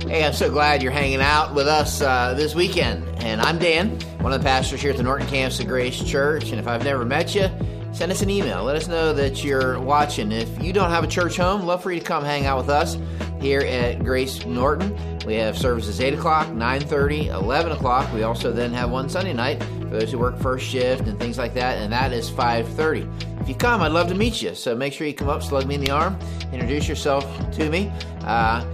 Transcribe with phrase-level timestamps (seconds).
[0.00, 3.08] Hey, I'm so glad you're hanging out with us uh, this weekend.
[3.22, 6.50] And I'm Dan, one of the pastors here at the Norton Campus of Grace Church.
[6.50, 7.48] And if I've never met you,
[7.92, 8.64] send us an email.
[8.64, 10.30] Let us know that you're watching.
[10.30, 12.68] If you don't have a church home, love for you to come hang out with
[12.68, 12.98] us
[13.40, 14.94] here at Grace Norton.
[15.24, 18.12] We have services 8 o'clock, 9.30, 11 o'clock.
[18.12, 21.38] We also then have one Sunday night for those who work first shift and things
[21.38, 23.40] like that, and that is 5.30.
[23.40, 24.54] If you come, I'd love to meet you.
[24.54, 26.18] So make sure you come up, slug me in the arm,
[26.52, 27.90] introduce yourself to me.
[28.22, 28.64] Uh,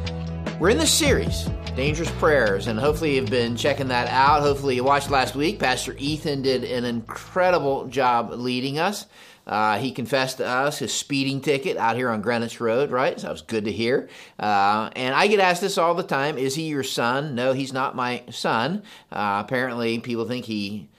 [0.60, 4.42] we're in this series, Dangerous Prayers, and hopefully you've been checking that out.
[4.42, 5.58] Hopefully you watched last week.
[5.58, 9.06] Pastor Ethan did an incredible job leading us.
[9.46, 13.18] Uh, he confessed to us his speeding ticket out here on Greenwich Road, right?
[13.18, 14.10] So that was good to hear.
[14.38, 17.34] Uh, and I get asked this all the time Is he your son?
[17.34, 18.82] No, he's not my son.
[19.10, 20.89] Uh, apparently, people think he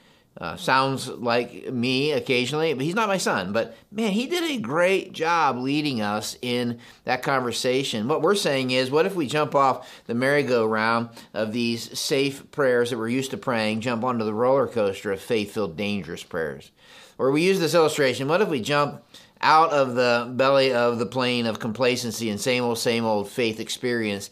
[0.41, 3.53] uh, sounds like me occasionally, but he's not my son.
[3.53, 8.07] But man, he did a great job leading us in that conversation.
[8.07, 12.89] What we're saying is, what if we jump off the merry-go-round of these safe prayers
[12.89, 16.71] that we're used to praying, jump onto the roller coaster of faith filled, dangerous prayers?
[17.19, 19.03] Or we use this illustration what if we jump
[19.41, 23.59] out of the belly of the plane of complacency and same old, same old faith
[23.59, 24.31] experience,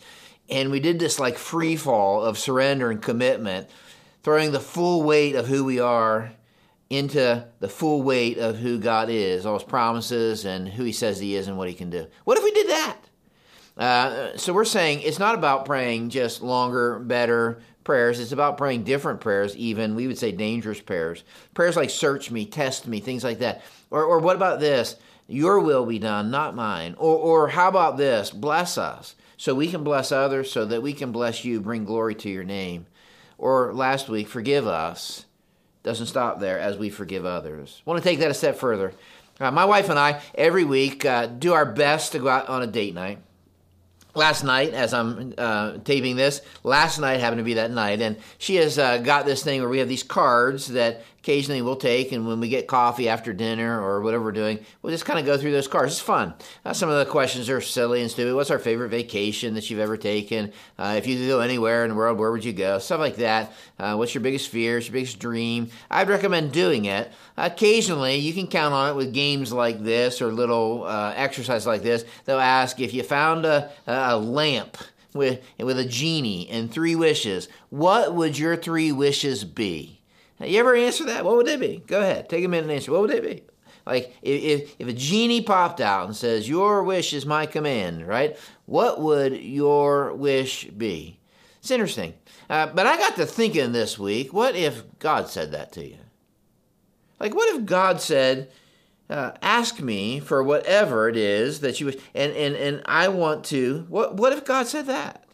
[0.50, 3.70] and we did this like free fall of surrender and commitment?
[4.23, 6.31] Throwing the full weight of who we are
[6.89, 11.20] into the full weight of who God is, all his promises and who he says
[11.20, 12.08] he is and what he can do.
[12.23, 12.98] What if we did that?
[13.78, 18.20] Uh, so we're saying it's not about praying just longer, better prayers.
[18.20, 21.23] It's about praying different prayers, even we would say dangerous prayers.
[21.54, 23.61] Prayers like search me, test me, things like that.
[23.89, 24.95] Or, or what about this?
[25.28, 26.95] Your will be done, not mine.
[26.98, 28.31] Or, or how about this?
[28.31, 32.14] Bless us so we can bless others, so that we can bless you, bring glory
[32.14, 32.86] to your name.
[33.40, 35.26] Or last week, forgive us.
[35.82, 37.82] Doesn't stop there as we forgive others.
[37.86, 38.94] I want to take that a step further.
[39.40, 42.62] Uh, my wife and I, every week, uh, do our best to go out on
[42.62, 43.20] a date night
[44.16, 48.17] last night as i'm uh, taping this last night happened to be that night and
[48.40, 52.12] she has uh, got this thing where we have these cards that occasionally we'll take
[52.12, 55.26] and when we get coffee after dinner or whatever we're doing we'll just kind of
[55.26, 56.33] go through those cards it's fun.
[56.66, 58.36] Uh, some of the questions are silly and stupid.
[58.36, 60.52] What's our favorite vacation that you've ever taken?
[60.77, 62.80] Uh, if you could go anywhere in the world where would you go?
[62.80, 63.52] Stuff like that.
[63.77, 64.76] Uh, what's your biggest fear?
[64.76, 65.70] What's your biggest dream?
[65.89, 67.11] I'd recommend doing it.
[67.38, 71.82] Occasionally you can count on it with games like this or little uh, exercise like
[71.82, 72.05] this.
[72.26, 74.77] They'll ask if you found a, a lamp
[75.14, 79.98] with, with a genie and three wishes what would your three wishes be
[80.45, 81.26] you ever answer that?
[81.26, 81.83] What would it be?
[81.86, 82.92] Go ahead, take a minute and answer.
[82.92, 83.44] What would it be?
[83.86, 88.38] Like if, if a genie popped out and says, Your wish is my command, right?
[88.66, 91.20] What would your wish be?
[91.60, 92.14] It's interesting.
[92.50, 95.98] Uh, but I got to thinking this week, what if God said that to you?
[97.20, 98.50] Like, what if God said,
[99.10, 103.44] uh, ask me for whatever it is that you wish, and, and, and I want
[103.45, 105.26] to, what, what if God said that?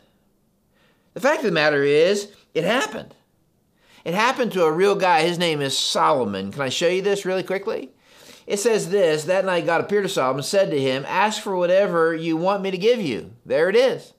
[1.13, 3.13] The fact of the matter is, it happened.
[4.05, 5.23] It happened to a real guy.
[5.23, 6.51] His name is Solomon.
[6.51, 7.89] Can I show you this really quickly?
[8.45, 11.57] It says this That night God appeared to Solomon, and said to him, Ask for
[11.57, 13.33] whatever you want me to give you.
[13.45, 14.13] There it is.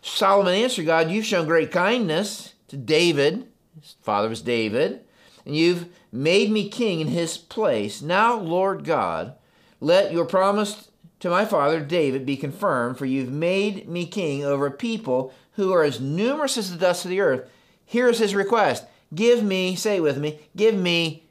[0.00, 3.48] Solomon answered God, You've shown great kindness to David,
[3.80, 5.00] his father was David,
[5.44, 8.00] and you've made me king in his place.
[8.00, 9.34] Now, Lord God,
[9.80, 14.66] let your promise to my father David be confirmed, for you've made me king over
[14.66, 17.48] a people who are as numerous as the dust of the earth.
[17.84, 18.84] Here is his request
[19.14, 21.24] Give me, say with me, give me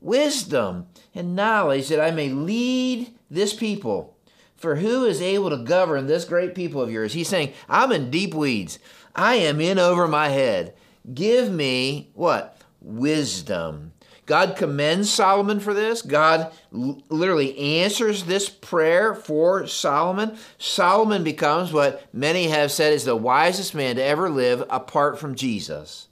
[0.00, 4.16] wisdom and knowledge that I may lead this people.
[4.56, 7.14] For who is able to govern this great people of yours?
[7.14, 8.78] He's saying, I'm in deep weeds.
[9.14, 10.74] I am in over my head.
[11.12, 12.60] Give me what?
[12.80, 13.92] Wisdom.
[14.26, 16.02] God commends Solomon for this.
[16.02, 20.36] God literally answers this prayer for Solomon.
[20.56, 25.34] Solomon becomes what many have said is the wisest man to ever live apart from
[25.34, 26.06] Jesus.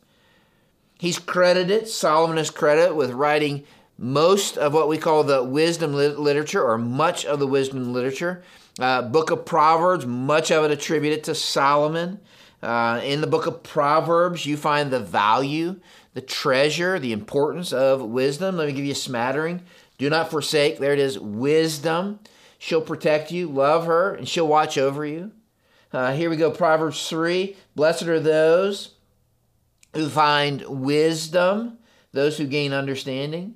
[0.98, 3.64] He's credited, Solomon is credited with writing
[3.96, 8.42] most of what we call the wisdom literature or much of the wisdom literature.
[8.80, 12.20] Uh, book of Proverbs, much of it attributed to Solomon.
[12.62, 15.80] Uh, in the book of Proverbs, you find the value,
[16.14, 18.56] the treasure, the importance of wisdom.
[18.56, 19.62] Let me give you a smattering.
[19.98, 22.18] Do not forsake, there it is, wisdom.
[22.58, 25.30] She'll protect you, love her, and she'll watch over you.
[25.92, 27.56] Uh, here we go, Proverbs 3.
[27.76, 28.94] Blessed are those
[29.94, 31.78] who find wisdom,
[32.12, 33.54] those who gain understanding.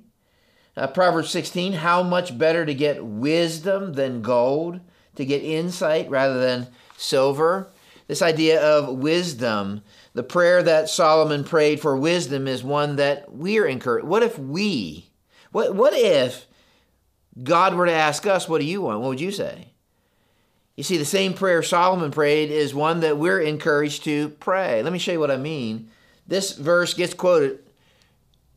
[0.75, 4.79] Uh, Proverbs 16, how much better to get wisdom than gold,
[5.15, 7.71] to get insight rather than silver.
[8.07, 9.83] This idea of wisdom,
[10.13, 14.07] the prayer that Solomon prayed for wisdom is one that we're encouraged.
[14.07, 15.09] What if we,
[15.51, 16.47] what, what if
[17.41, 18.99] God were to ask us, what do you want?
[18.99, 19.69] What would you say?
[20.75, 24.81] You see, the same prayer Solomon prayed is one that we're encouraged to pray.
[24.81, 25.89] Let me show you what I mean.
[26.27, 27.59] This verse gets quoted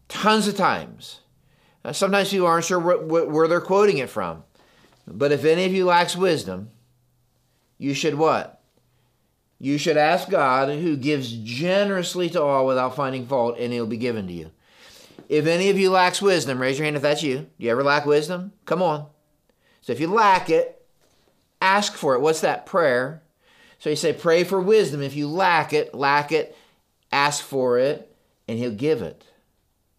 [0.08, 1.20] tons of times.
[1.84, 4.44] Uh, sometimes people aren't sure wh- wh- where they're quoting it from.
[5.06, 6.70] But if any of you lacks wisdom,
[7.78, 8.60] you should what?
[9.58, 13.96] You should ask God, who gives generously to all without finding fault, and it'll be
[13.96, 14.50] given to you.
[15.28, 17.38] If any of you lacks wisdom, raise your hand if that's you.
[17.38, 18.52] Do you ever lack wisdom?
[18.64, 19.06] Come on.
[19.80, 20.84] So if you lack it,
[21.60, 22.20] ask for it.
[22.20, 23.22] What's that prayer?
[23.78, 25.02] So you say, pray for wisdom.
[25.02, 26.56] If you lack it, lack it,
[27.12, 28.14] ask for it,
[28.48, 29.24] and he'll give it.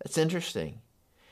[0.04, 0.80] That's interesting.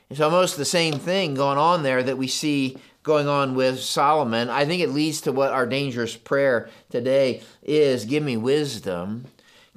[0.10, 4.50] It's almost the same thing going on there that we see going on with Solomon.
[4.50, 9.26] I think it leads to what our dangerous prayer today is give me wisdom.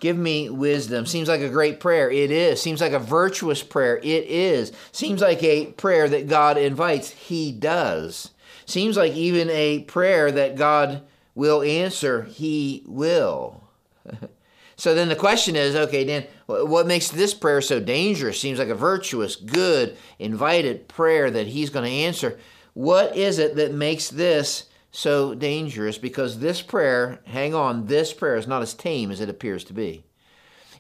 [0.00, 1.06] Give me wisdom.
[1.06, 2.11] Seems like a great prayer.
[2.11, 2.62] It is.
[2.62, 3.99] Seems like a virtuous prayer.
[3.99, 4.73] It is.
[4.93, 7.11] Seems like a prayer that God invites.
[7.11, 8.31] He does.
[8.65, 11.03] Seems like even a prayer that God
[11.35, 12.23] will answer.
[12.23, 13.62] He will.
[14.79, 18.41] so then the question is okay, Dan, what makes this prayer so dangerous?
[18.41, 22.39] Seems like a virtuous, good, invited prayer that He's going to answer.
[22.75, 28.37] What is it that makes this so dangerous because this prayer, hang on, this prayer
[28.37, 30.05] is not as tame as it appears to be.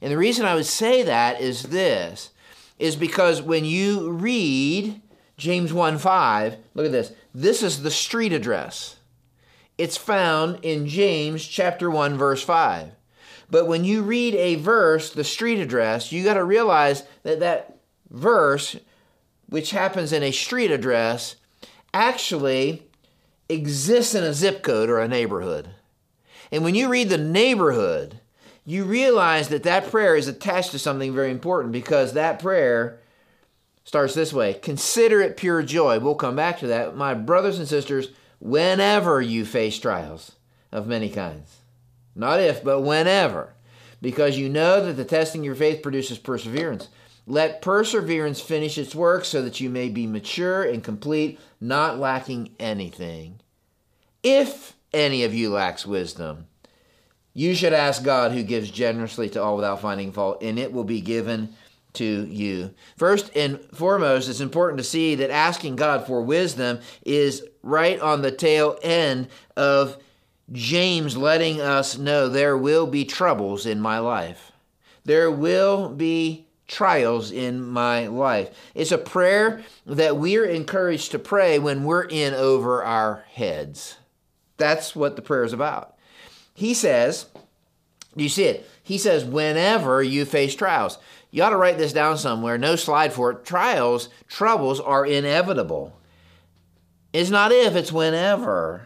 [0.00, 2.30] And the reason I would say that is this
[2.78, 5.02] is because when you read
[5.36, 7.12] James 1 5, look at this.
[7.34, 8.96] This is the street address.
[9.76, 12.92] It's found in James chapter 1 verse 5.
[13.50, 17.78] But when you read a verse, the street address, you got to realize that that
[18.10, 18.76] verse
[19.48, 21.36] which happens in a street address
[21.94, 22.82] actually
[23.48, 25.70] exists in a zip code or a neighborhood.
[26.52, 28.20] And when you read the neighborhood,
[28.64, 33.00] you realize that that prayer is attached to something very important because that prayer
[33.84, 35.98] starts this way Consider it pure joy.
[35.98, 36.94] We'll come back to that.
[36.94, 38.08] My brothers and sisters,
[38.38, 40.32] whenever you face trials
[40.70, 41.57] of many kinds,
[42.18, 43.54] not if, but whenever,
[44.02, 46.88] because you know that the testing of your faith produces perseverance.
[47.26, 52.54] Let perseverance finish its work so that you may be mature and complete, not lacking
[52.58, 53.40] anything.
[54.22, 56.46] If any of you lacks wisdom,
[57.34, 60.84] you should ask God who gives generously to all without finding fault, and it will
[60.84, 61.54] be given
[61.94, 62.74] to you.
[62.96, 68.22] First and foremost, it's important to see that asking God for wisdom is right on
[68.22, 69.98] the tail end of
[70.52, 74.52] James letting us know there will be troubles in my life.
[75.04, 78.50] There will be trials in my life.
[78.74, 83.96] It's a prayer that we're encouraged to pray when we're in over our heads.
[84.56, 85.96] That's what the prayer is about.
[86.54, 87.26] He says,
[88.16, 88.68] do you see it?
[88.82, 90.98] He says, whenever you face trials.
[91.30, 92.58] You ought to write this down somewhere.
[92.58, 93.44] No slide for it.
[93.44, 95.94] Trials, troubles are inevitable.
[97.12, 98.82] It's not if, it's whenever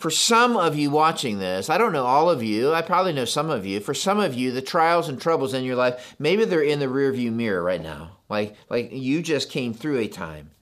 [0.00, 3.26] for some of you watching this, I don't know all of you, I probably know
[3.26, 3.80] some of you.
[3.80, 6.86] For some of you, the trials and troubles in your life, maybe they're in the
[6.86, 8.16] rearview mirror right now.
[8.30, 10.52] Like like you just came through a time.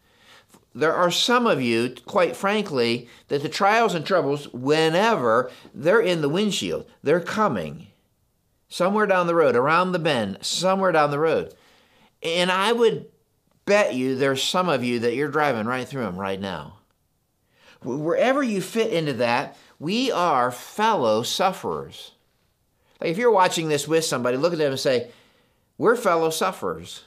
[0.74, 6.20] There are some of you, quite frankly, that the trials and troubles, whenever they're in
[6.20, 7.88] the windshield, they're coming
[8.68, 11.54] somewhere down the road, around the bend, somewhere down the road.
[12.22, 13.06] And I would
[13.64, 16.77] bet you there's some of you that you're driving right through them right now.
[17.82, 22.12] Wherever you fit into that, we are fellow sufferers.
[23.00, 25.10] Like if you're watching this with somebody, look at them and say,
[25.76, 27.04] We're fellow sufferers.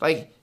[0.00, 0.34] Like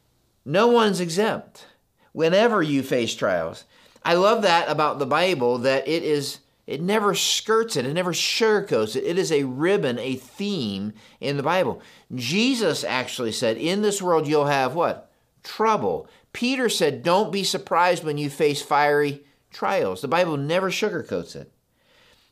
[0.46, 1.66] no one's exempt
[2.14, 3.66] whenever you face trials.
[4.04, 8.14] I love that about the Bible that it is it never skirts it, it never
[8.14, 9.04] sugarcoats it.
[9.04, 11.82] It is a ribbon, a theme in the Bible.
[12.14, 15.12] Jesus actually said, In this world you'll have what?
[15.44, 16.08] Trouble.
[16.34, 20.02] Peter said, Don't be surprised when you face fiery trials.
[20.02, 21.52] The Bible never sugarcoats it.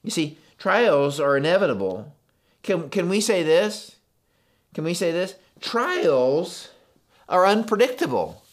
[0.04, 2.16] You see, trials are inevitable.
[2.64, 3.96] Can, can we say this?
[4.74, 5.36] Can we say this?
[5.60, 6.70] Trials
[7.28, 8.44] are unpredictable.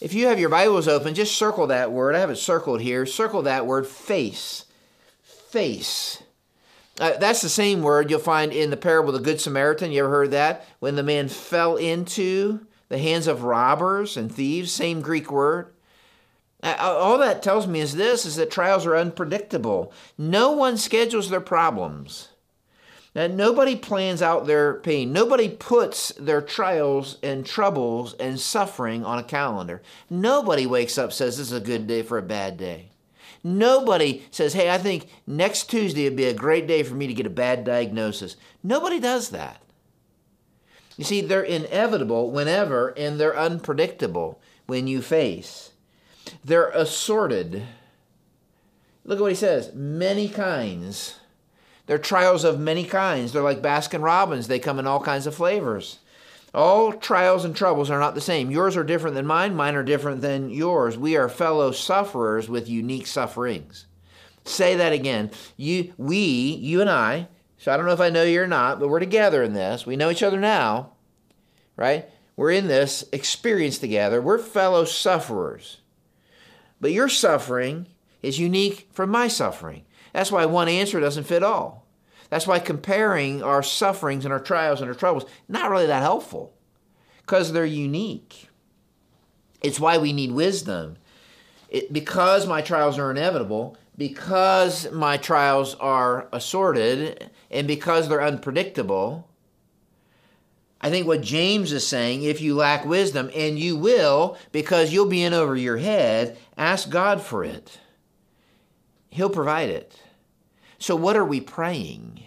[0.00, 2.14] If you have your Bibles open, just circle that word.
[2.14, 3.06] I have it circled here.
[3.06, 4.66] Circle that word, face.
[5.22, 6.22] Face.
[7.00, 9.92] Uh, that's the same word you'll find in the parable of the Good Samaritan.
[9.92, 10.66] You ever heard that?
[10.80, 15.72] When the man fell into the hands of robbers and thieves, same Greek word.
[16.62, 19.92] All that tells me is this is that trials are unpredictable.
[20.16, 22.30] No one schedules their problems.
[23.14, 25.12] Now, nobody plans out their pain.
[25.12, 29.80] Nobody puts their trials and troubles and suffering on a calendar.
[30.10, 32.90] Nobody wakes up says this is a good day for a bad day.
[33.42, 37.14] Nobody says, hey, I think next Tuesday would be a great day for me to
[37.14, 38.36] get a bad diagnosis.
[38.62, 39.62] Nobody does that.
[40.96, 45.70] You see, they're inevitable whenever, and they're unpredictable when you face.
[46.44, 47.62] They're assorted.
[49.04, 51.20] Look at what he says many kinds.
[51.86, 53.32] They're trials of many kinds.
[53.32, 56.00] They're like Baskin Robbins, they come in all kinds of flavors.
[56.54, 58.50] All trials and troubles are not the same.
[58.50, 60.96] Yours are different than mine, mine are different than yours.
[60.96, 63.86] We are fellow sufferers with unique sufferings.
[64.44, 65.30] Say that again.
[65.56, 67.28] You we, you and I,
[67.66, 69.84] so I don't know if I know you or not, but we're together in this.
[69.84, 70.92] We know each other now,
[71.74, 72.08] right?
[72.36, 74.22] We're in this experience together.
[74.22, 75.78] We're fellow sufferers.
[76.80, 77.88] But your suffering
[78.22, 79.84] is unique from my suffering.
[80.12, 81.88] That's why one answer doesn't fit all.
[82.30, 86.54] That's why comparing our sufferings and our trials and our troubles not really that helpful
[87.22, 88.48] because they're unique.
[89.60, 90.98] It's why we need wisdom.
[91.68, 99.28] It, because my trials are inevitable, because my trials are assorted, and because they're unpredictable,
[100.80, 105.06] I think what James is saying, if you lack wisdom, and you will, because you'll
[105.06, 107.80] be in over your head, ask God for it.
[109.08, 110.00] He'll provide it.
[110.78, 112.22] So, what are we praying?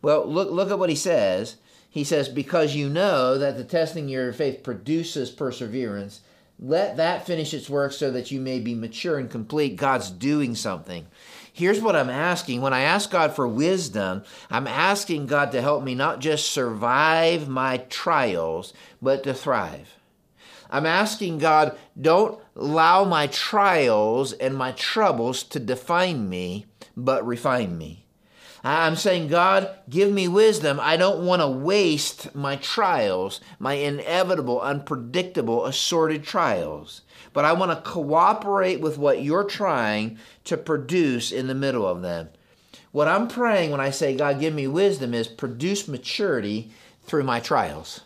[0.00, 1.56] Well, look, look at what he says.
[1.90, 6.20] He says, Because you know that the testing of your faith produces perseverance,
[6.58, 9.76] let that finish its work so that you may be mature and complete.
[9.76, 11.06] God's doing something.
[11.56, 12.60] Here's what I'm asking.
[12.60, 17.48] When I ask God for wisdom, I'm asking God to help me not just survive
[17.48, 19.96] my trials, but to thrive.
[20.68, 27.78] I'm asking God, don't allow my trials and my troubles to define me, but refine
[27.78, 28.05] me.
[28.68, 30.80] I'm saying, God, give me wisdom.
[30.80, 37.02] I don't want to waste my trials, my inevitable, unpredictable, assorted trials.
[37.32, 42.02] But I want to cooperate with what you're trying to produce in the middle of
[42.02, 42.30] them.
[42.90, 46.72] What I'm praying when I say, God, give me wisdom, is produce maturity
[47.04, 48.00] through my trials.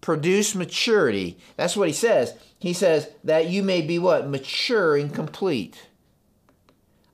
[0.00, 1.38] Produce maturity.
[1.56, 2.34] That's what he says.
[2.58, 4.28] He says that you may be what?
[4.28, 5.86] Mature and complete.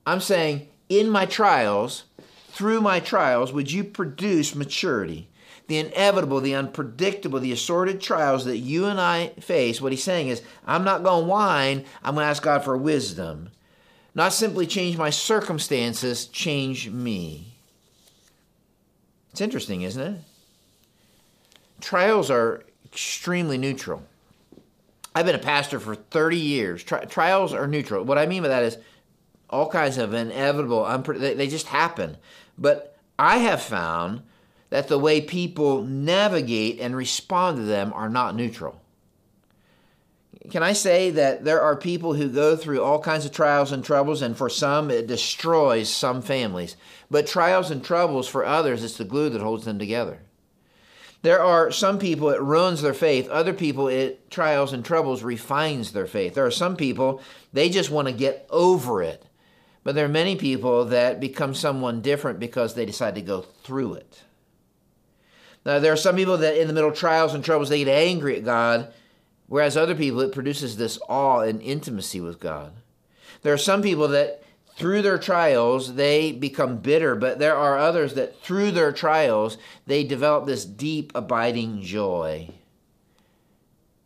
[0.06, 2.04] I'm saying, in my trials,
[2.48, 5.28] through my trials, would you produce maturity?
[5.68, 10.28] The inevitable, the unpredictable, the assorted trials that you and I face, what he's saying
[10.28, 13.50] is, I'm not going to whine, I'm going to ask God for wisdom.
[14.16, 17.54] Not simply change my circumstances, change me.
[19.30, 20.20] It's interesting, isn't it?
[21.80, 24.02] Trials are extremely neutral.
[25.14, 26.82] I've been a pastor for 30 years.
[26.82, 28.04] Tri- trials are neutral.
[28.04, 28.76] What I mean by that is
[29.50, 32.16] all kinds of inevitable, unpre- they, they just happen.
[32.56, 34.22] But I have found
[34.70, 38.80] that the way people navigate and respond to them are not neutral.
[40.50, 43.84] Can I say that there are people who go through all kinds of trials and
[43.84, 46.76] troubles, and for some it destroys some families.
[47.10, 50.20] But trials and troubles for others, it's the glue that holds them together.
[51.22, 53.28] There are some people it ruins their faith.
[53.28, 56.34] Other people it trials and troubles refines their faith.
[56.34, 57.20] There are some people
[57.52, 59.26] they just want to get over it.
[59.82, 63.94] But there are many people that become someone different because they decide to go through
[63.94, 64.22] it.
[65.64, 67.88] Now, there are some people that in the middle of trials and troubles, they get
[67.88, 68.92] angry at God,
[69.46, 72.72] whereas other people, it produces this awe and intimacy with God.
[73.42, 74.42] There are some people that
[74.76, 80.04] through their trials, they become bitter, but there are others that through their trials, they
[80.04, 82.48] develop this deep, abiding joy.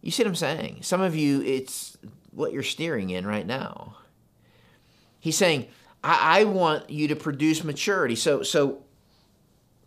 [0.02, 0.78] You see what I'm saying?
[0.82, 1.96] Some of you, it's
[2.32, 3.96] what you're steering in right now.
[5.24, 5.68] He's saying,
[6.02, 8.14] I, I want you to produce maturity.
[8.14, 8.82] So, so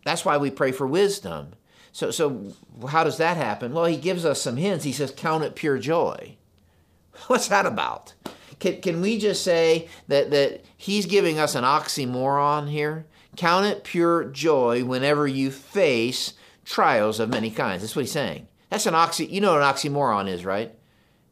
[0.04, 1.54] that's why we pray for wisdom.
[1.92, 2.54] So, so
[2.90, 3.72] how does that happen?
[3.72, 4.84] Well, he gives us some hints.
[4.84, 6.38] He says, count it pure joy.
[7.28, 8.16] What's that about?
[8.58, 13.06] Can, can we just say that, that he's giving us an oxymoron here?
[13.36, 16.34] Count it pure joy whenever you face
[16.66, 17.84] trials of many kinds.
[17.84, 18.48] That's what he's saying.
[18.72, 19.28] That's an oxy.
[19.28, 20.74] You know what an oxymoron is, right?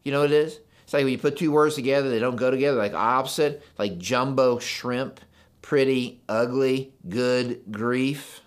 [0.04, 0.60] You know what it is?
[0.96, 4.60] Like when you put two words together, they don't go together, like opposite, like jumbo
[4.60, 5.20] shrimp,
[5.62, 8.40] pretty, ugly, good, grief,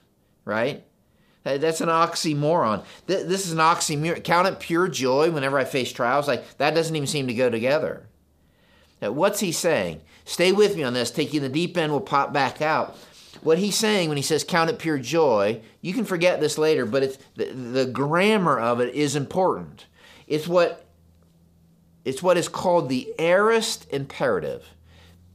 [0.46, 0.82] right?
[1.44, 2.84] That's an oxymoron.
[3.04, 4.24] This is an oxymoron.
[4.24, 6.26] Count it pure joy whenever I face trials.
[6.26, 8.06] Like that doesn't even seem to go together.
[9.02, 10.00] Now, what's he saying?
[10.24, 11.10] Stay with me on this.
[11.10, 12.96] Taking the deep end we'll pop back out.
[13.42, 16.86] What he's saying when he says count it pure joy, you can forget this later,
[16.86, 19.84] but it's the, the grammar of it is important.
[20.26, 20.87] It's what
[22.08, 24.64] it's what is called the aorist imperative.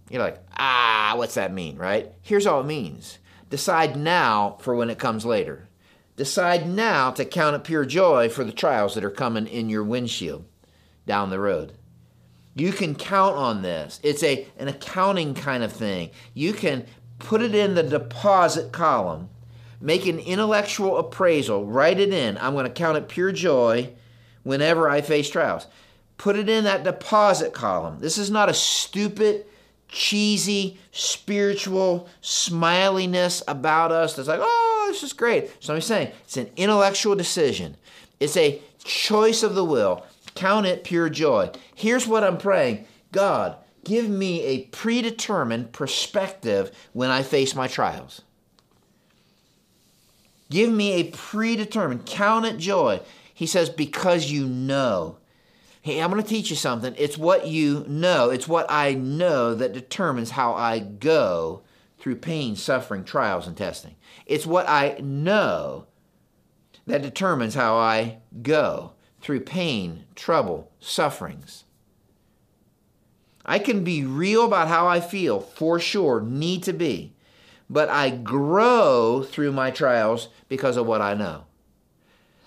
[0.10, 2.12] You're like, ah, what's that mean, right?
[2.24, 3.20] Here's all it means
[3.52, 5.68] decide now for when it comes later.
[6.16, 9.84] Decide now to count it pure joy for the trials that are coming in your
[9.84, 10.46] windshield
[11.06, 11.74] down the road.
[12.56, 14.00] You can count on this.
[14.02, 16.10] It's a an accounting kind of thing.
[16.34, 16.88] You can
[17.20, 19.30] put it in the deposit column,
[19.80, 22.40] make an intellectual appraisal, write it in.
[22.40, 23.94] I'm going to count it pure joy
[24.42, 25.68] whenever I face trials
[26.18, 28.00] put it in that deposit column.
[28.00, 29.46] This is not a stupid
[29.88, 35.52] cheesy, spiritual smiliness about us that's like, oh, this is great.
[35.60, 37.78] So I'm saying it's an intellectual decision,
[38.20, 40.06] it's a choice of the will.
[40.36, 41.52] Count it pure joy.
[41.76, 48.22] Here's what I'm praying God, give me a predetermined perspective when I face my trials.
[50.50, 53.02] Give me a predetermined, count it joy.
[53.34, 55.18] He says, because you know.
[55.84, 56.96] Hey, I'm going to teach you something.
[56.98, 61.64] It's what you know, it's what I know that determines how I go
[62.00, 63.96] through pain, suffering, trials, and testing.
[64.26, 65.88] It's what I know
[66.88, 71.66] that determines how I go through pain, trouble, sufferings.
[73.46, 77.14] I can be real about how I feel, for sure, need to be,
[77.70, 81.44] but I grow through my trials because of what I know.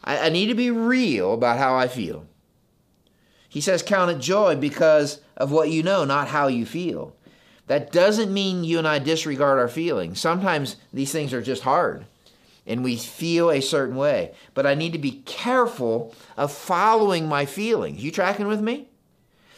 [0.03, 2.27] I, I need to be real about how I feel.
[3.57, 7.17] He says, Count it joy because of what you know, not how you feel.
[7.69, 10.21] That doesn't mean you and I disregard our feelings.
[10.21, 12.05] Sometimes these things are just hard
[12.67, 14.35] and we feel a certain way.
[14.53, 18.05] But I need to be careful of following my feelings.
[18.05, 18.91] You tracking with me?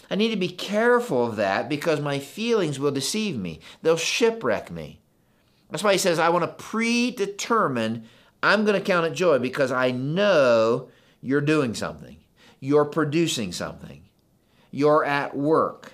[0.09, 3.59] I need to be careful of that because my feelings will deceive me.
[3.83, 5.01] They'll shipwreck me.
[5.71, 8.05] That's why he says, I want to predetermine,
[8.45, 10.89] I'm going to count it joy because I know
[11.21, 12.19] you're doing something.
[12.61, 14.03] You're producing something.
[14.71, 15.93] You're at work.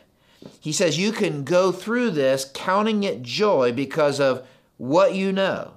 [0.61, 5.75] He says, you can go through this counting it joy because of what you know.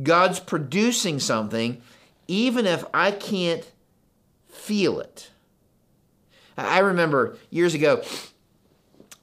[0.00, 1.82] God's producing something
[2.28, 3.70] even if I can't
[4.48, 5.30] feel it.
[6.56, 8.02] I remember years ago,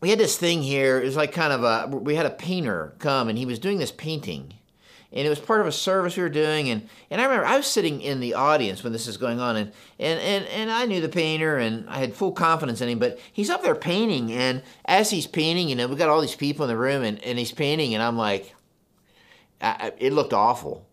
[0.01, 0.99] we had this thing here.
[0.99, 3.77] It was like kind of a, we had a painter come and he was doing
[3.77, 4.53] this painting.
[5.11, 6.69] And it was part of a service we were doing.
[6.69, 9.55] And, and I remember I was sitting in the audience when this is going on.
[9.55, 12.99] And, and, and, and I knew the painter and I had full confidence in him.
[12.99, 14.31] But he's up there painting.
[14.31, 17.23] And as he's painting, you know, we got all these people in the room and,
[17.23, 17.95] and he's painting.
[17.95, 18.53] And I'm like,
[19.61, 20.85] I, it looked awful.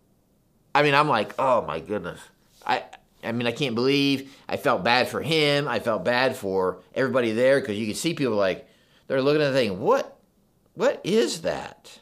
[0.73, 2.19] I mean, I'm like, oh my goodness.
[2.65, 2.83] I,
[3.23, 5.67] I mean, I can't believe I felt bad for him.
[5.67, 8.67] I felt bad for everybody there because you could see people like
[9.07, 9.79] they're looking at the thing.
[9.79, 10.17] What,
[10.73, 11.99] what is that?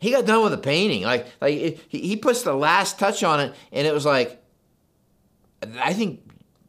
[0.00, 1.02] He got done with the painting.
[1.02, 4.40] Like, like it, he, puts the last touch on it, and it was like,
[5.80, 6.20] I think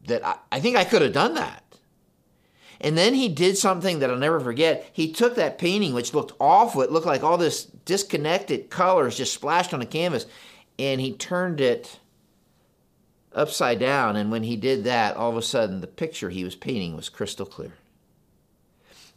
[0.08, 1.64] that I, I think I could have done that.
[2.82, 4.90] And then he did something that I'll never forget.
[4.94, 6.82] He took that painting, which looked awful.
[6.82, 10.26] It looked like all this disconnected colors just splashed on the canvas,
[10.78, 12.00] and he turned it
[13.34, 14.16] upside down.
[14.16, 17.10] And when he did that, all of a sudden, the picture he was painting was
[17.10, 17.74] crystal clear.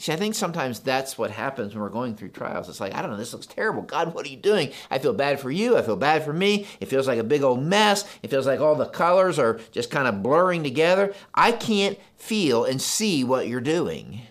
[0.02, 2.68] See, I think sometimes that's what happens when we're going through trials.
[2.68, 3.82] It's like, I don't know, this looks terrible.
[3.82, 4.72] God, what are you doing?
[4.90, 5.76] I feel bad for you.
[5.76, 6.66] I feel bad for me.
[6.80, 8.04] It feels like a big old mess.
[8.20, 11.14] It feels like all the colors are just kind of blurring together.
[11.32, 14.22] I can't feel and see what you're doing.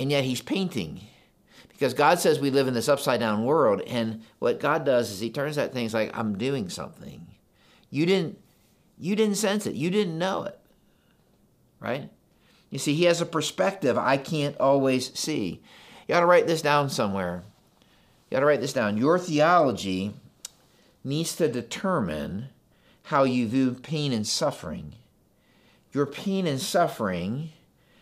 [0.00, 1.02] And yet He's painting.
[1.68, 3.82] Because God says we live in this upside down world.
[3.82, 7.26] And what God does is He turns that thing like, I'm doing something.
[7.90, 8.38] You didn't,
[8.96, 9.74] you didn't sense it.
[9.74, 10.58] You didn't know it.
[11.80, 12.08] Right?
[12.74, 15.62] You see, he has a perspective I can't always see.
[16.08, 17.44] You ought to write this down somewhere.
[18.28, 18.96] You ought to write this down.
[18.96, 20.12] Your theology
[21.04, 22.48] needs to determine
[23.04, 24.94] how you view pain and suffering.
[25.92, 27.50] Your pain and suffering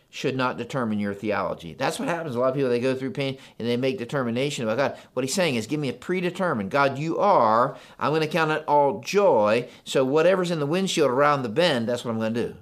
[0.09, 1.75] should not determine your theology.
[1.75, 2.35] That's what happens.
[2.35, 4.99] A lot of people they go through pain and they make determination about God.
[5.13, 6.71] What he's saying is, give me a predetermined.
[6.71, 7.77] God, you are.
[7.99, 9.69] I'm going to count it all joy.
[9.85, 12.57] So whatever's in the windshield around the bend, that's what I'm going to do.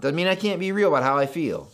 [0.00, 1.68] Doesn't mean I can't be real about how I feel.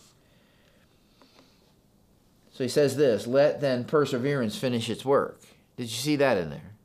[2.53, 5.41] So he says this let then perseverance finish its work.
[5.77, 6.75] Did you see that in there?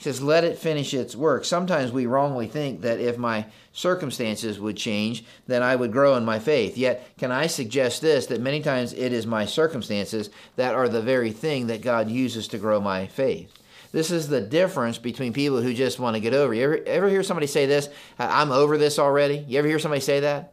[0.00, 1.44] He says, let it finish its work.
[1.44, 3.44] Sometimes we wrongly think that if my
[3.74, 6.78] circumstances would change, then I would grow in my faith.
[6.78, 11.02] Yet, can I suggest this that many times it is my circumstances that are the
[11.02, 13.52] very thing that God uses to grow my faith?
[13.92, 16.54] This is the difference between people who just want to get over.
[16.54, 17.88] You ever, ever hear somebody say this?
[18.18, 19.44] I'm over this already.
[19.48, 20.52] You ever hear somebody say that?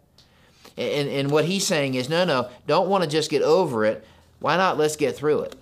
[0.75, 4.05] And, and what he's saying is, no, no, don't want to just get over it.
[4.39, 5.55] Why not let's get through it?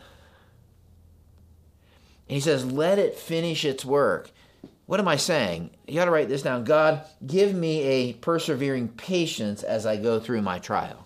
[2.27, 4.31] And he says, let it finish its work.
[4.85, 5.71] What am I saying?
[5.87, 6.63] You got to write this down.
[6.63, 11.05] God, give me a persevering patience as I go through my trial.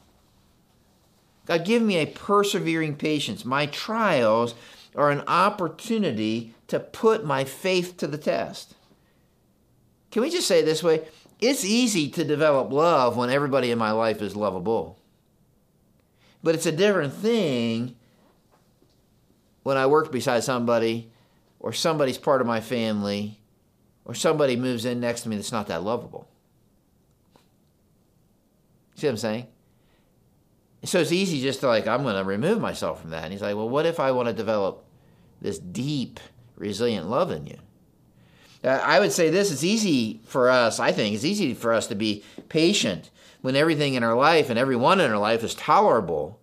[1.45, 3.43] God, give me a persevering patience.
[3.43, 4.53] My trials
[4.99, 8.75] are an opportunity to put my faith to the test.
[10.11, 11.07] Can we just say this way?
[11.39, 14.99] It's easy to develop love when everybody in my life is lovable.
[16.43, 17.95] But it's a different thing
[19.63, 21.11] when I work beside somebody
[21.59, 23.39] or somebody's part of my family
[24.03, 26.27] or somebody moves in next to me that's not that lovable.
[28.95, 29.47] See what I'm saying?
[30.83, 33.23] So it's easy just to like, I'm going to remove myself from that.
[33.23, 34.85] And he's like, well, what if I want to develop
[35.41, 36.19] this deep,
[36.55, 37.57] resilient love in you?
[38.63, 41.87] Uh, I would say this it's easy for us, I think, it's easy for us
[41.87, 43.09] to be patient
[43.41, 46.39] when everything in our life and everyone in our life is tolerable.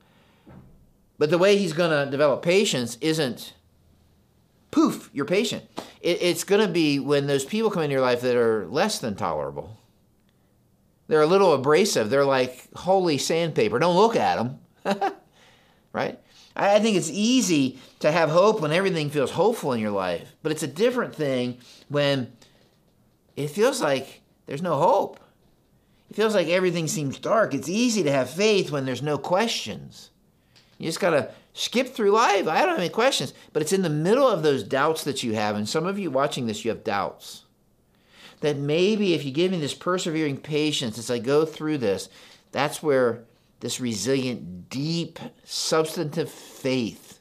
[1.19, 3.55] But the way he's going to develop patience isn't
[4.71, 5.65] poof, you're patient.
[6.01, 8.99] It, it's going to be when those people come into your life that are less
[8.99, 9.79] than tolerable.
[11.09, 12.11] They're a little abrasive.
[12.11, 13.79] They're like holy sandpaper.
[13.79, 15.13] Don't look at them.
[15.93, 16.19] right?
[16.57, 20.53] I think it's easy to have hope when everything feels hopeful in your life, but
[20.53, 22.33] it's a different thing when
[23.37, 25.21] it feels like there's no hope.
[26.11, 27.53] It feels like everything seems dark.
[27.53, 30.11] It's easy to have faith when there's no questions.
[30.79, 32.49] You just got to skip through life.
[32.49, 35.35] I don't have any questions, but it's in the middle of those doubts that you
[35.35, 37.42] have, and some of you watching this, you have doubts.
[38.40, 42.09] That maybe if you give me this persevering patience as I go through this,
[42.53, 43.25] that's where
[43.61, 47.21] this resilient, deep, substantive faith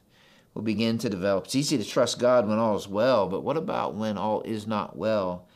[0.53, 1.45] will begin to develop.
[1.45, 4.67] It's easy to trust God when all is well, but what about when all is
[4.67, 5.47] not well?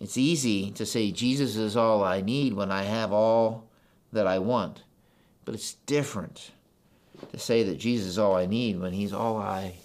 [0.00, 3.68] It's easy to say Jesus is all I need when I have all
[4.12, 4.82] that I want,
[5.44, 6.50] but it's different
[7.30, 9.76] to say that Jesus is all I need when he's all I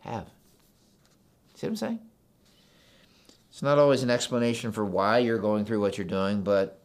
[0.00, 0.26] have.
[1.54, 2.00] See what I'm saying?
[3.50, 6.80] It's not always an explanation for why you're going through what you're doing, but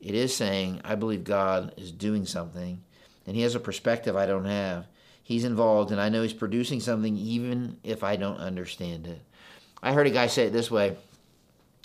[0.00, 2.82] it is saying, I believe God is doing something,
[3.26, 4.86] and He has a perspective I don't have.
[5.22, 9.20] He's involved, and I know He's producing something even if I don't understand it.
[9.82, 10.96] I heard a guy say it this way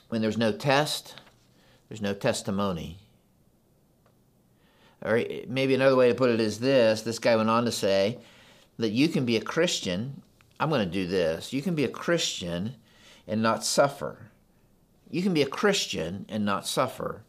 [0.10, 1.16] when there's no test,
[1.90, 3.00] there's no testimony.
[5.02, 8.20] Or maybe another way to put it is this this guy went on to say
[8.78, 10.22] that you can be a Christian.
[10.60, 11.54] I'm going to do this.
[11.54, 12.76] You can be a Christian
[13.28, 14.32] and not suffer.
[15.10, 17.24] You can be a Christian and not suffer.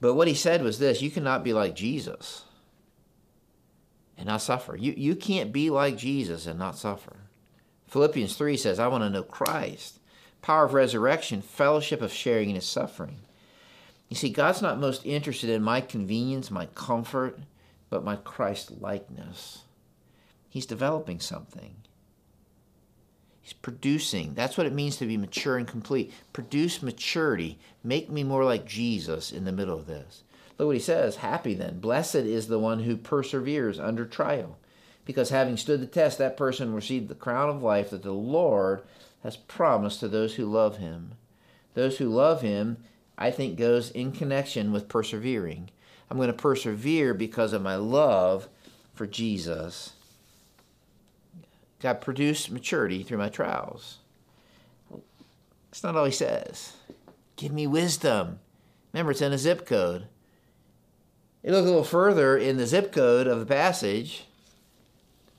[0.00, 2.44] But what he said was this you cannot be like Jesus
[4.16, 4.76] and not suffer.
[4.76, 7.16] You, you can't be like Jesus and not suffer.
[7.86, 10.00] Philippians 3 says, I want to know Christ,
[10.42, 13.20] power of resurrection, fellowship of sharing in his suffering.
[14.08, 17.38] You see, God's not most interested in my convenience, my comfort,
[17.90, 19.62] but my Christ likeness.
[20.48, 21.76] He's developing something.
[23.48, 24.34] He's producing.
[24.34, 26.12] That's what it means to be mature and complete.
[26.34, 27.58] Produce maturity.
[27.82, 30.22] Make me more like Jesus in the middle of this.
[30.58, 31.80] Look what he says Happy then.
[31.80, 34.58] Blessed is the one who perseveres under trial.
[35.06, 38.82] Because having stood the test, that person received the crown of life that the Lord
[39.22, 41.12] has promised to those who love him.
[41.72, 42.76] Those who love him,
[43.16, 45.70] I think, goes in connection with persevering.
[46.10, 48.46] I'm going to persevere because of my love
[48.92, 49.94] for Jesus.
[51.80, 53.98] God produced maturity through my trials.
[55.70, 56.72] That's not all he says.
[57.36, 58.40] Give me wisdom.
[58.92, 60.08] Remember, it's in a zip code.
[61.42, 64.26] You look a little further in the zip code of the passage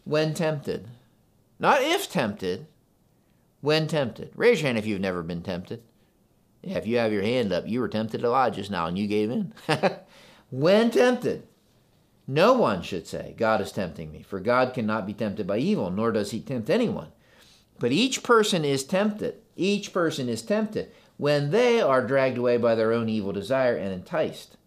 [0.05, 0.87] when tempted.
[1.59, 2.67] Not if tempted,
[3.61, 4.31] when tempted.
[4.35, 5.83] Raise your hand if you've never been tempted.
[6.61, 8.97] Yeah, if you have your hand up, you were tempted a lot just now and
[8.97, 9.53] you gave in.
[10.49, 11.47] when tempted.
[12.31, 15.89] No one should say, God is tempting me, for God cannot be tempted by evil,
[15.89, 17.07] nor does he tempt anyone.
[17.79, 19.37] But each person is tempted.
[19.55, 23.91] Each person is tempted when they are dragged away by their own evil desire and
[23.91, 24.57] enticed.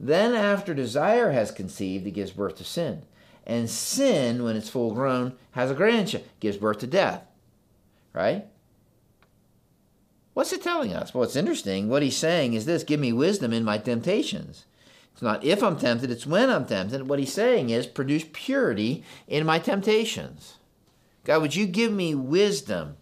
[0.00, 3.02] Then, after desire has conceived, it gives birth to sin.
[3.46, 7.22] And sin, when it's full grown, has a grandchild, gives birth to death.
[8.14, 8.46] Right?
[10.32, 11.12] What's it telling us?
[11.12, 11.90] Well, it's interesting.
[11.90, 14.64] What he's saying is this give me wisdom in my temptations.
[15.14, 17.08] It's not if I'm tempted, it's when I'm tempted.
[17.08, 20.58] What he's saying is produce purity in my temptations.
[21.24, 22.96] God, would you give me wisdom?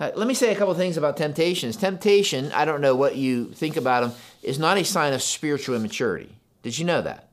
[0.00, 1.76] Uh, let me say a couple things about temptations.
[1.76, 5.74] Temptation, I don't know what you think about them, is not a sign of spiritual
[5.74, 6.36] immaturity.
[6.62, 7.28] Did you know that?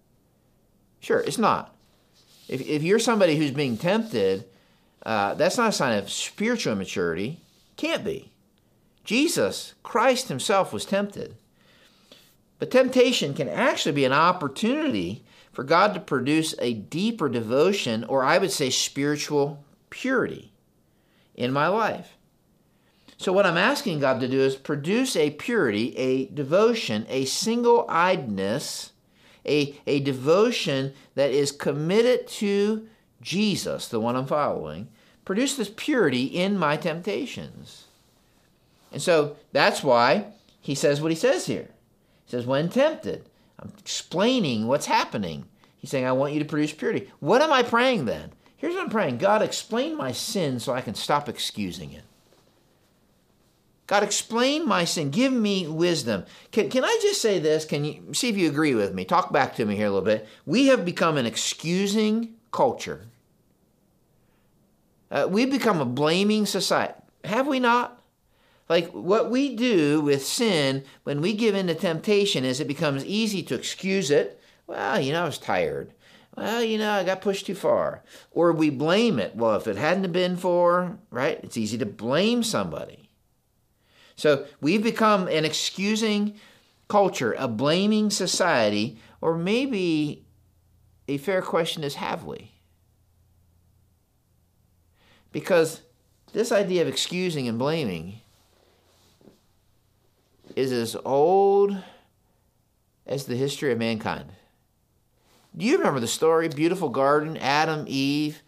[0.99, 1.75] Sure, it's not.
[2.47, 4.45] If, if you're somebody who's being tempted,
[5.05, 7.39] uh, that's not a sign of spiritual immaturity.
[7.77, 8.31] Can't be.
[9.03, 11.35] Jesus, Christ himself, was tempted.
[12.59, 18.23] But temptation can actually be an opportunity for God to produce a deeper devotion, or
[18.23, 20.51] I would say spiritual purity
[21.33, 22.17] in my life.
[23.17, 27.85] So, what I'm asking God to do is produce a purity, a devotion, a single
[27.87, 28.91] eyedness,
[29.45, 32.87] a, a devotion that is committed to
[33.21, 34.89] Jesus, the one I'm following.
[35.23, 37.85] Produce this purity in my temptations.
[38.91, 40.27] And so that's why
[40.59, 41.69] he says what he says here.
[42.25, 45.45] He says, when tempted, I'm explaining what's happening.
[45.77, 47.11] He's saying, I want you to produce purity.
[47.19, 48.33] What am I praying then?
[48.57, 52.03] Here's what I'm praying God, explain my sin so I can stop excusing it.
[53.87, 55.11] God, explain my sin.
[55.11, 56.25] Give me wisdom.
[56.51, 57.65] Can, can I just say this?
[57.65, 59.05] Can you see if you agree with me?
[59.05, 60.27] Talk back to me here a little bit.
[60.45, 63.05] We have become an excusing culture.
[65.11, 66.95] Uh, we've become a blaming society.
[67.23, 68.01] Have we not?
[68.67, 73.05] Like what we do with sin when we give in to temptation is it becomes
[73.05, 74.41] easy to excuse it.
[74.67, 75.93] Well, you know, I was tired.
[76.35, 78.03] Well, you know, I got pushed too far.
[78.31, 79.35] Or we blame it.
[79.35, 83.09] Well, if it hadn't been for, right, it's easy to blame somebody.
[84.15, 86.35] So we've become an excusing
[86.87, 90.25] culture, a blaming society, or maybe
[91.07, 92.51] a fair question is have we?
[95.31, 95.81] Because
[96.33, 98.21] this idea of excusing and blaming
[100.55, 101.77] is as old
[103.05, 104.31] as the history of mankind.
[105.55, 106.49] Do you remember the story?
[106.49, 108.41] Beautiful garden, Adam, Eve,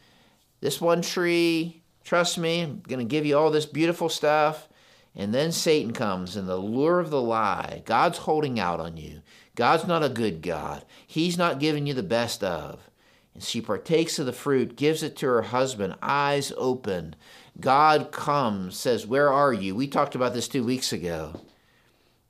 [0.59, 1.83] this one tree.
[2.03, 4.67] Trust me, I'm going to give you all this beautiful stuff.
[5.15, 7.81] And then Satan comes and the lure of the lie.
[7.85, 9.21] God's holding out on you.
[9.55, 10.85] God's not a good God.
[11.07, 12.89] He's not giving you the best of.
[13.33, 17.15] And she partakes of the fruit, gives it to her husband, eyes open.
[17.59, 19.75] God comes, says, Where are you?
[19.75, 21.41] We talked about this two weeks ago.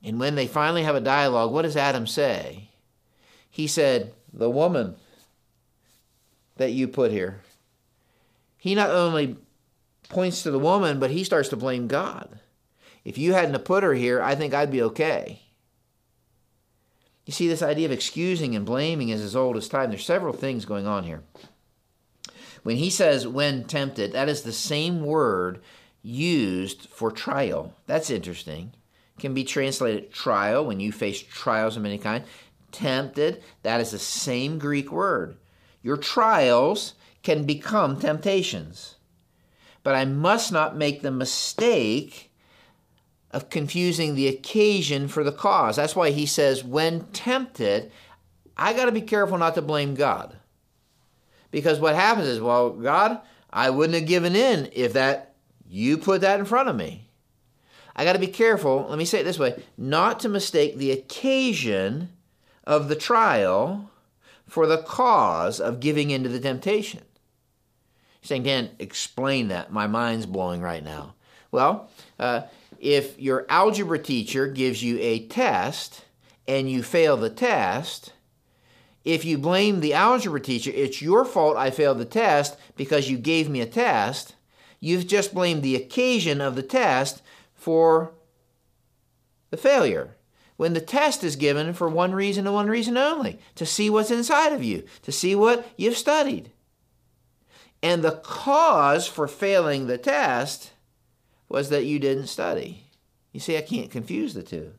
[0.08, 2.70] And when they finally have a dialogue, what does Adam say?
[3.50, 4.96] He said, The woman
[6.56, 7.42] that you put here.
[8.58, 9.36] He not only
[10.08, 12.40] points to the woman, but he starts to blame God.
[13.04, 15.42] If you hadn't put her here, I think I'd be okay.
[17.26, 19.90] You see, this idea of excusing and blaming is as old as time.
[19.90, 21.24] There's several things going on here.
[22.64, 25.62] When he says when tempted, that is the same word
[26.02, 27.74] used for trial.
[27.88, 28.72] That's interesting.
[29.20, 32.24] Can be translated trial when you face trials of any kind.
[32.72, 35.38] Tempted, that is the same Greek word.
[35.82, 38.96] Your trials can become temptations.
[39.84, 42.32] But I must not make the mistake
[43.32, 45.76] of confusing the occasion for the cause.
[45.76, 47.92] That's why he says, when tempted,
[48.56, 50.38] I got to be careful not to blame God.
[51.52, 55.36] Because what happens is, well, God, I wouldn't have given in if that
[55.68, 57.07] you put that in front of me.
[57.98, 60.92] I got to be careful, let me say it this way, not to mistake the
[60.92, 62.10] occasion
[62.64, 63.90] of the trial
[64.48, 67.02] for the cause of giving into the temptation.
[68.22, 69.72] You're saying, Dan, explain that.
[69.72, 71.16] My mind's blowing right now.
[71.52, 72.44] Well, uh,
[72.80, 76.06] if your algebra teacher gives you a test
[76.48, 78.14] and you fail the test,
[79.04, 83.18] if you blame the algebra teacher, it's your fault I failed the test because you
[83.18, 84.36] gave me a test.
[84.80, 87.22] You've just blamed the occasion of the test
[87.68, 88.14] for
[89.50, 90.16] the failure.
[90.56, 94.10] When the test is given for one reason and one reason only to see what's
[94.10, 96.54] inside of you, to see what you've studied.
[97.84, 100.72] And the cause for failing the test
[101.50, 102.86] was that you didn't study.
[103.34, 104.72] You see, I can't confuse the two.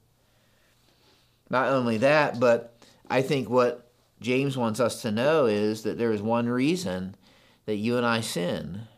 [1.50, 2.74] Not only that, but
[3.10, 7.16] I think what James wants us to know is that there is one reason
[7.66, 8.88] that you and I sin.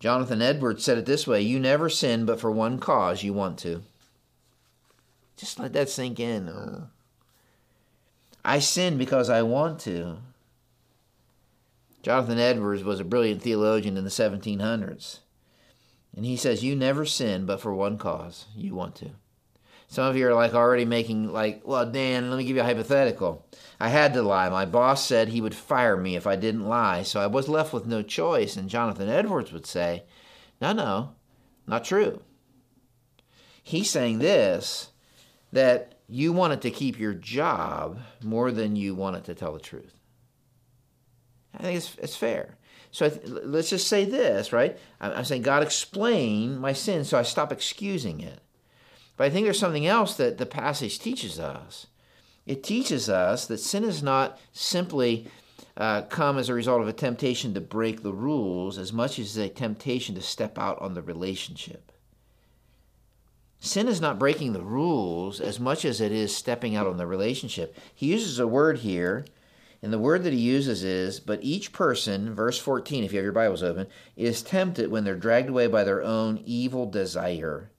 [0.00, 3.58] Jonathan Edwards said it this way You never sin but for one cause you want
[3.60, 3.82] to.
[5.36, 6.88] Just let that sink in.
[8.44, 10.18] I sin because I want to.
[12.02, 15.20] Jonathan Edwards was a brilliant theologian in the 1700s.
[16.14, 18.44] And he says, You never sin but for one cause.
[18.54, 19.10] You want to.
[19.88, 22.66] Some of you are like already making, like, well, Dan, let me give you a
[22.66, 23.46] hypothetical.
[23.78, 24.48] I had to lie.
[24.48, 27.72] My boss said he would fire me if I didn't lie, so I was left
[27.72, 28.56] with no choice.
[28.56, 30.04] And Jonathan Edwards would say,
[30.60, 31.14] No, no,
[31.66, 32.22] not true.
[33.62, 34.90] He's saying this
[35.52, 39.94] that you wanted to keep your job more than you wanted to tell the truth.
[41.56, 42.56] I think it's, it's fair.
[42.90, 44.78] So th- let's just say this, right?
[45.00, 48.40] I'm saying, God, explain my sin so I stop excusing it.
[49.16, 51.86] But I think there's something else that the passage teaches us.
[52.46, 55.28] It teaches us that sin is not simply
[55.76, 59.36] uh, come as a result of a temptation to break the rules as much as
[59.36, 61.90] a temptation to step out on the relationship.
[63.60, 67.06] Sin is not breaking the rules as much as it is stepping out on the
[67.06, 67.76] relationship.
[67.94, 69.24] He uses a word here
[69.84, 73.24] and the word that he uses is, but each person, verse 14, if you have
[73.24, 77.70] your Bibles open, is tempted when they're dragged away by their own evil desire.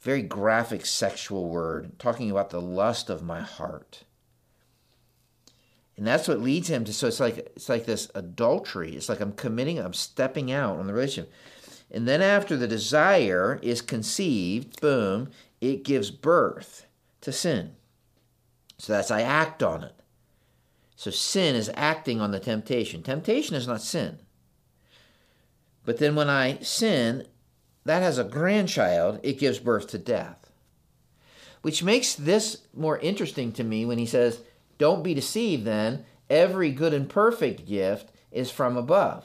[0.00, 4.04] Very graphic sexual word, talking about the lust of my heart.
[5.96, 8.96] And that's what leads him to so it's like it's like this adultery.
[8.96, 11.30] It's like I'm committing, I'm stepping out on the relationship.
[11.90, 15.28] And then after the desire is conceived, boom,
[15.60, 16.86] it gives birth
[17.20, 17.72] to sin.
[18.78, 19.94] So that's I act on it.
[20.96, 23.02] So sin is acting on the temptation.
[23.02, 24.20] Temptation is not sin.
[25.84, 27.26] But then when I sin,
[27.90, 30.52] that has a grandchild, it gives birth to death.
[31.62, 34.42] Which makes this more interesting to me when he says,
[34.78, 39.24] Don't be deceived then, every good and perfect gift is from above,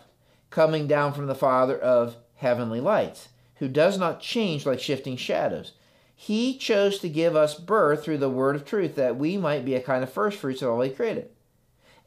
[0.49, 5.73] coming down from the Father of heavenly lights, who does not change like shifting shadows.
[6.15, 9.75] He chose to give us birth through the word of truth, that we might be
[9.75, 11.29] a kind of first fruits of all he created.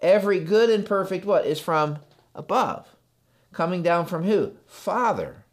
[0.02, 2.00] Every good and perfect what is from
[2.34, 2.96] above,
[3.52, 4.56] coming down from who?
[4.66, 5.44] Father.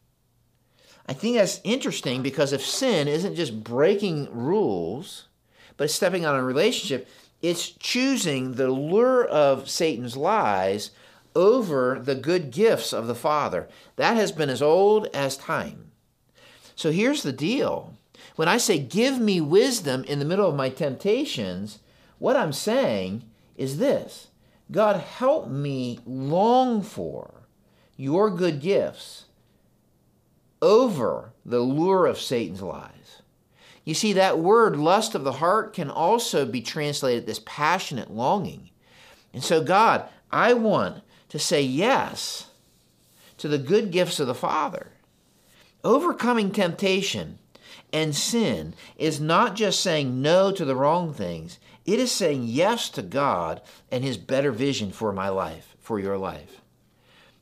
[1.07, 5.27] I think that's interesting because if sin isn't just breaking rules,
[5.77, 7.07] but stepping out on a relationship,
[7.41, 10.91] it's choosing the lure of Satan's lies
[11.35, 13.67] over the good gifts of the Father.
[13.97, 15.91] That has been as old as time.
[16.75, 17.93] So here's the deal.
[18.35, 21.79] When I say, Give me wisdom in the middle of my temptations,
[22.17, 23.23] what I'm saying
[23.55, 24.27] is this
[24.71, 27.47] God, help me long for
[27.95, 29.24] your good gifts
[30.61, 33.21] over the lure of Satan's lies.
[33.83, 38.71] You see, that word, lust of the heart, can also be translated this passionate longing.
[39.31, 42.47] And so, God, I want to say yes
[43.37, 44.91] to the good gifts of the Father.
[45.83, 47.37] Overcoming temptation
[47.93, 52.89] and sin is not just saying no to the wrong things, it is saying yes
[52.89, 56.61] to God and His better vision for my life, for your life.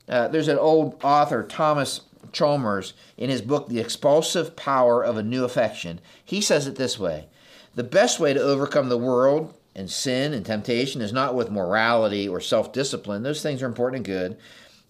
[0.10, 5.24] Uh, there's an old author, Thomas Chalmers, in his book, The Expulsive Power of a
[5.24, 6.00] New Affection.
[6.24, 7.28] He says it this way
[7.76, 12.28] The best way to overcome the world and sin and temptation is not with morality
[12.28, 13.24] or self discipline.
[13.24, 14.38] Those things are important and good.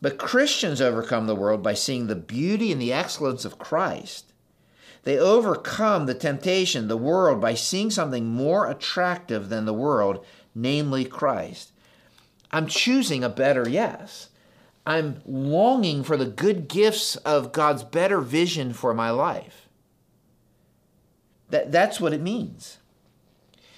[0.01, 4.33] But Christians overcome the world by seeing the beauty and the excellence of Christ.
[5.03, 11.05] They overcome the temptation, the world, by seeing something more attractive than the world, namely
[11.05, 11.71] Christ.
[12.51, 14.29] I'm choosing a better yes.
[14.85, 19.69] I'm longing for the good gifts of God's better vision for my life.
[21.49, 22.79] That, that's what it means.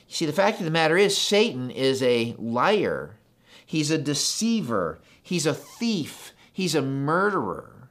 [0.08, 3.18] You see, the fact of the matter is, Satan is a liar,
[3.65, 7.89] he's a deceiver, he's a thief, he's a murderer.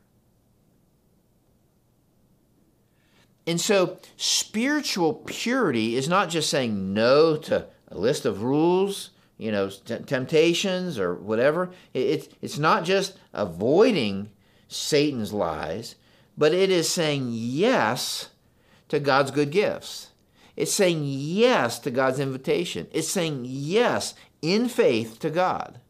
[3.46, 9.50] And so, spiritual purity is not just saying no to a list of rules you
[9.50, 11.70] know, t- temptations or whatever.
[11.92, 14.30] It, it's, it's not just avoiding
[14.68, 15.96] Satan's lies,
[16.36, 18.30] but it is saying yes
[18.88, 20.10] to God's good gifts.
[20.56, 22.86] It's saying yes to God's invitation.
[22.92, 25.80] It's saying yes in faith to God.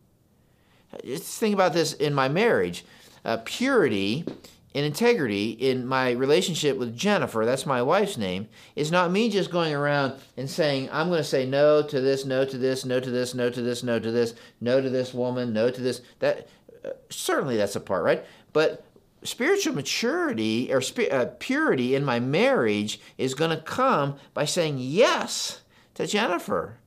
[1.04, 2.84] Just think about this in my marriage.
[3.24, 4.24] Uh, purity
[4.74, 9.50] and integrity in my relationship with Jennifer, that's my wife's name, is not me just
[9.50, 12.98] going around and saying, I'm going to say no to this, no to this, no
[12.98, 16.00] to this, no to this, no to this, no to this woman, no to this.
[16.18, 16.48] That
[16.84, 18.24] uh, certainly that's a part, right?
[18.52, 18.84] But
[19.22, 25.60] spiritual maturity or uh, purity in my marriage is going to come by saying yes
[25.94, 26.78] to Jennifer.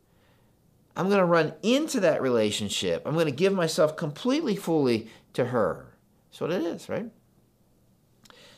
[0.98, 3.04] I'm going to run into that relationship.
[3.06, 5.86] I'm going to give myself completely, fully to her.
[6.30, 7.12] That's what it is, right?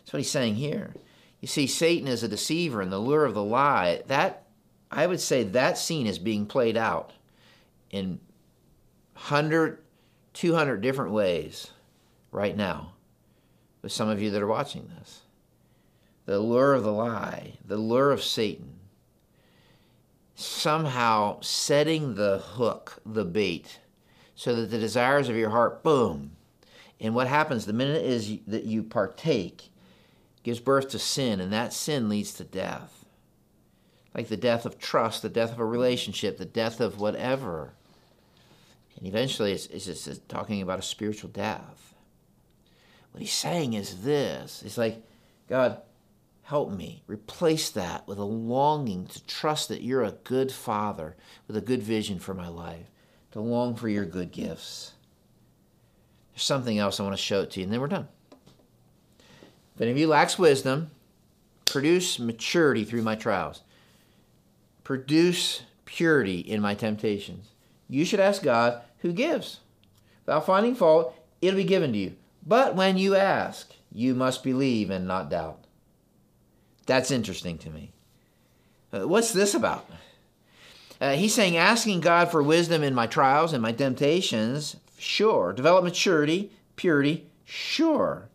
[0.10, 0.96] That's what he's saying here.
[1.40, 4.02] You see, Satan is a deceiver and the lure of the lie.
[4.08, 4.48] That
[4.90, 7.14] I would say that scene is being played out
[7.92, 8.20] in
[9.14, 9.78] 100,
[10.34, 11.70] 200 different ways
[12.32, 12.94] right now
[13.84, 15.22] with some of you that are watching this.
[16.26, 18.80] The lure of the lie, the lure of Satan,
[20.34, 23.80] somehow setting the hook, the bait,
[24.34, 26.32] so that the desires of your heart, boom.
[27.00, 29.70] And what happens the minute is that you partake
[30.50, 33.06] gives birth to sin, and that sin leads to death.
[34.16, 37.74] Like the death of trust, the death of a relationship, the death of whatever.
[38.98, 41.94] And eventually it's, it's just talking about a spiritual death.
[43.12, 45.04] What he's saying is this it's like,
[45.48, 45.84] God,
[46.42, 51.58] help me replace that with a longing to trust that you're a good father with
[51.58, 52.90] a good vision for my life,
[53.34, 54.94] to long for your good gifts.
[56.34, 58.08] There's something else I want to show it to you, and then we're done.
[59.88, 60.92] If you lacks wisdom,
[61.66, 63.62] produce maturity through my trials.
[64.84, 67.50] Produce purity in my temptations.
[67.88, 69.60] You should ask God who gives.
[70.26, 72.16] Without finding fault, it'll be given to you.
[72.46, 75.66] But when you ask, you must believe and not doubt.
[76.86, 77.92] That's interesting to me.
[78.92, 79.90] Uh, what's this about?
[81.00, 85.54] Uh, he's saying asking God for wisdom in my trials and my temptations, sure.
[85.54, 88.29] Develop maturity, purity, sure.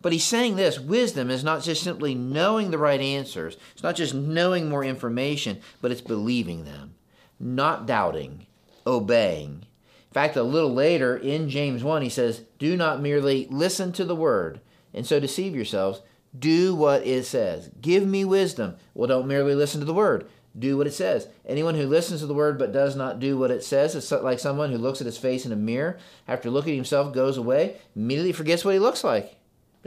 [0.00, 3.96] But he's saying this wisdom is not just simply knowing the right answers, it's not
[3.96, 6.94] just knowing more information, but it's believing them,
[7.40, 8.46] not doubting,
[8.86, 9.64] obeying.
[10.08, 14.04] In fact, a little later in James 1, he says, Do not merely listen to
[14.04, 14.60] the word
[14.94, 16.00] and so deceive yourselves.
[16.38, 17.70] Do what it says.
[17.80, 18.76] Give me wisdom.
[18.94, 20.28] Well, don't merely listen to the word.
[20.58, 21.28] Do what it says.
[21.46, 24.38] Anyone who listens to the word but does not do what it says is like
[24.38, 27.76] someone who looks at his face in a mirror, after looking at himself, goes away,
[27.94, 29.37] immediately forgets what he looks like.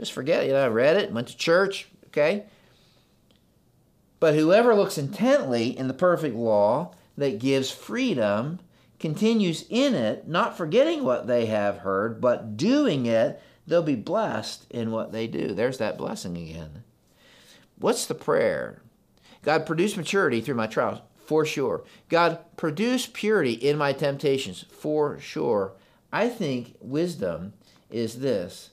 [0.02, 2.42] Just forget, know, I read it, went to church, okay?
[4.18, 8.58] But whoever looks intently in the perfect law that gives freedom
[8.98, 14.66] continues in it, not forgetting what they have heard, but doing it, they'll be blessed
[14.70, 15.54] in what they do.
[15.54, 16.82] There's that blessing again.
[17.78, 18.82] What's the prayer?
[19.42, 21.84] God, produce maturity through my trials, for sure.
[22.08, 25.74] God, produce purity in my temptations, for sure.
[26.12, 27.52] I think wisdom
[27.88, 28.70] is this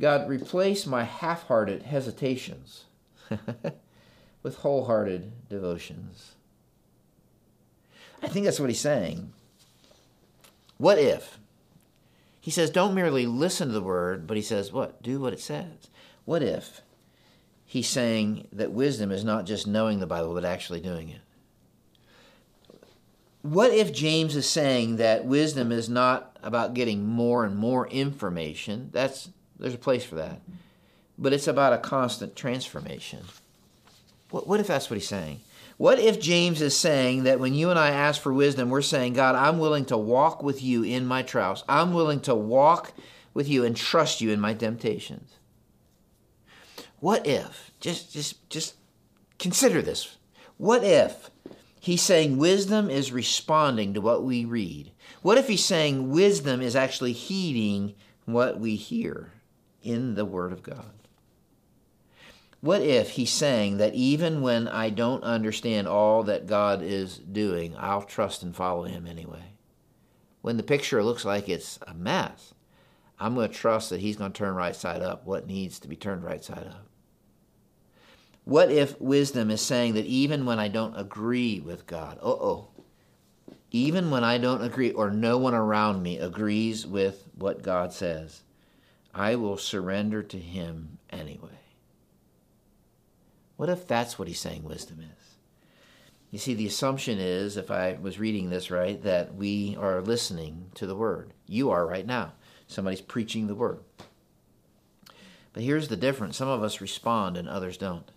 [0.00, 2.84] God, replace my half hearted hesitations
[4.42, 6.34] with wholehearted devotions.
[8.22, 9.32] I think that's what he's saying.
[10.76, 11.38] What if?
[12.40, 15.02] He says, don't merely listen to the word, but he says, what?
[15.02, 15.88] Do what it says.
[16.24, 16.82] What if
[17.66, 21.20] he's saying that wisdom is not just knowing the Bible, but actually doing it?
[23.42, 28.90] What if James is saying that wisdom is not about getting more and more information?
[28.92, 30.40] That's there's a place for that.
[31.18, 33.24] But it's about a constant transformation.
[34.30, 35.40] What, what if that's what he's saying?
[35.76, 39.12] What if James is saying that when you and I ask for wisdom, we're saying,
[39.12, 41.64] God, I'm willing to walk with you in my trials.
[41.68, 42.92] I'm willing to walk
[43.32, 45.30] with you and trust you in my temptations.
[46.98, 48.74] What if, just, just, just
[49.38, 50.16] consider this.
[50.56, 51.30] What if
[51.78, 54.90] he's saying wisdom is responding to what we read?
[55.22, 57.94] What if he's saying wisdom is actually heeding
[58.24, 59.32] what we hear
[59.88, 60.92] in the Word of God?
[62.60, 67.76] What if he's saying that even when I don't understand all that God is doing,
[67.78, 69.52] I'll trust and follow him anyway?
[70.42, 72.54] When the picture looks like it's a mess,
[73.18, 75.88] I'm going to trust that he's going to turn right side up what needs to
[75.88, 76.86] be turned right side up.
[78.44, 82.68] What if wisdom is saying that even when I don't agree with God, uh oh,
[83.70, 88.42] even when I don't agree or no one around me agrees with what God says,
[89.14, 91.48] I will surrender to him anyway?
[93.56, 95.36] What if that's what he's saying wisdom is?
[96.30, 100.70] You see, the assumption is, if I was reading this right, that we are listening
[100.74, 101.32] to the word.
[101.46, 102.32] You are right now.
[102.66, 103.80] Somebody's preaching the word.
[105.54, 108.08] But here's the difference some of us respond and others don't.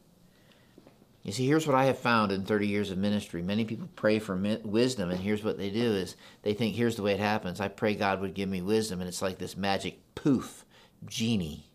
[1.23, 3.43] You see, here's what I have found in 30 years of ministry.
[3.43, 7.03] Many people pray for wisdom, and here's what they do is they think, here's the
[7.03, 7.61] way it happens.
[7.61, 10.65] I pray God would give me wisdom, and it's like this magic poof,
[11.05, 11.69] genie.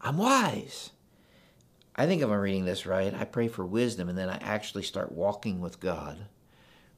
[0.00, 0.90] I'm wise.
[1.94, 4.82] I think if I'm reading this right, I pray for wisdom and then I actually
[4.82, 6.26] start walking with God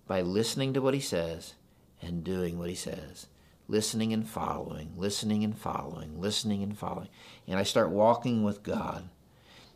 [0.07, 1.55] by listening to what He says
[2.01, 3.27] and doing what He says.
[3.67, 7.09] Listening and following, listening and following, listening and following.
[7.49, 9.09] And I start walking with God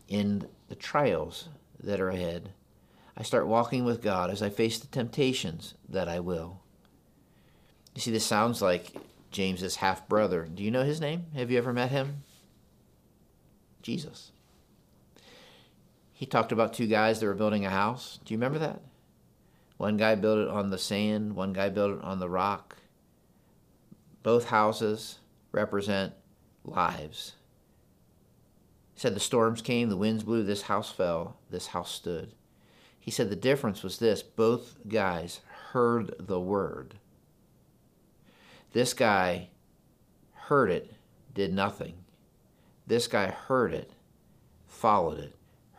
[0.09, 1.49] in the trials
[1.81, 2.51] that are ahead.
[3.17, 6.61] I start walking with God as I face the temptations that I will.
[7.95, 8.93] You see, this sounds like
[9.31, 10.47] James's half brother.
[10.53, 11.27] Do you know his name?
[11.35, 12.23] Have you ever met him?
[13.83, 14.33] Jesus.
[16.13, 18.19] He talked about two guys that were building a house.
[18.25, 18.81] Do you remember that?
[19.77, 22.77] One guy built it on the sand, one guy built it on the rock.
[24.25, 25.21] Both houses
[25.53, 26.15] represent
[26.65, 27.35] lives.
[28.95, 32.33] He said the storms came, the winds blew, this house fell, this house stood.
[32.99, 36.97] He said the difference was this both guys heard the word.
[38.73, 39.49] This guy
[40.35, 40.93] heard it,
[41.35, 41.95] did nothing.
[42.87, 43.93] This guy heard it,
[44.67, 45.35] followed it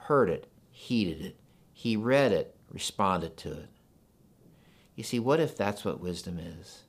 [0.09, 1.35] heard it, heeded it.
[1.71, 3.69] He read it, responded to it.
[4.95, 6.81] You see, what if that's what wisdom is?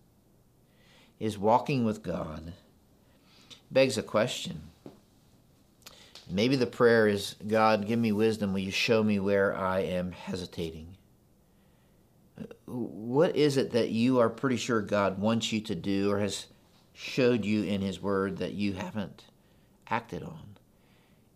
[1.19, 2.55] Is walking with God
[3.71, 4.63] begs a question.
[6.31, 8.55] Maybe the prayer is God, give me wisdom.
[8.55, 10.97] Will you show me where I am hesitating?
[12.67, 16.47] What is it that you are pretty sure God wants you to do or has
[16.93, 19.25] showed you in His Word that you haven't
[19.89, 20.51] acted on?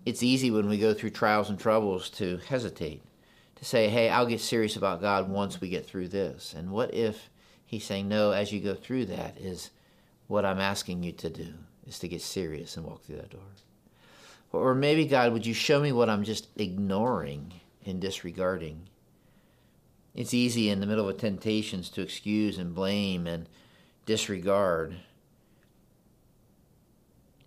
[0.05, 3.03] it's easy when we go through trials and troubles to hesitate,
[3.57, 6.55] to say, hey, I'll get serious about God once we get through this.
[6.57, 7.31] And what if
[7.65, 9.71] He's saying, no, as you go through that, is
[10.27, 11.55] what I'm asking you to do,
[11.87, 13.41] is to get serious and walk through that door?
[14.53, 18.89] Or maybe, God, would you show me what I'm just ignoring and disregarding?
[20.15, 23.49] It's easy in the middle of temptations to excuse and blame and
[24.07, 24.97] disregard.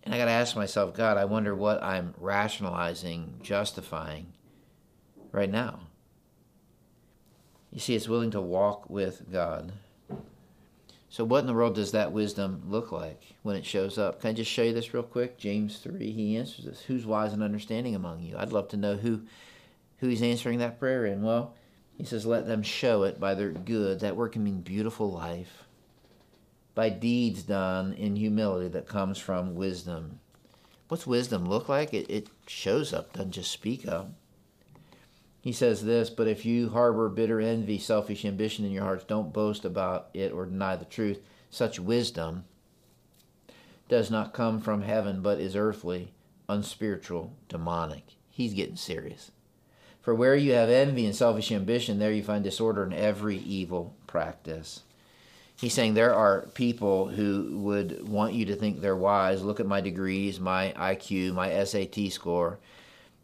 [0.02, 4.32] And I got to ask myself, God, I wonder what I'm rationalizing, justifying
[5.32, 5.80] right now.
[7.72, 9.72] You see, it's willing to walk with God.
[11.10, 14.20] So, what in the world does that wisdom look like when it shows up?
[14.20, 15.38] Can I just show you this real quick?
[15.38, 16.82] James 3, he answers this.
[16.82, 18.36] Who's wise and understanding among you?
[18.36, 19.22] I'd love to know who,
[19.98, 21.22] who he's answering that prayer in.
[21.22, 21.54] Well,
[21.98, 24.00] he says, let them show it by their good.
[24.00, 25.64] That word can mean beautiful life,
[26.74, 30.20] by deeds done in humility that comes from wisdom.
[30.86, 31.92] What's wisdom look like?
[31.92, 34.12] It, it shows up, doesn't just speak up.
[35.40, 39.32] He says this, but if you harbor bitter envy, selfish ambition in your hearts, don't
[39.32, 41.18] boast about it or deny the truth.
[41.50, 42.44] Such wisdom
[43.88, 46.12] does not come from heaven, but is earthly,
[46.48, 48.04] unspiritual, demonic.
[48.28, 49.32] He's getting serious.
[50.08, 53.94] For where you have envy and selfish ambition, there you find disorder in every evil
[54.06, 54.80] practice.
[55.54, 59.42] He's saying there are people who would want you to think they're wise.
[59.42, 62.58] Look at my degrees, my IQ, my SAT score.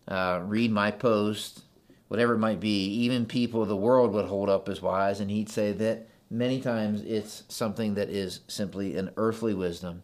[0.06, 1.62] Uh, read my post,
[2.08, 5.30] whatever it might be, even people of the world would hold up as wise, and
[5.30, 10.02] he'd say that many times it's something that is simply an earthly wisdom.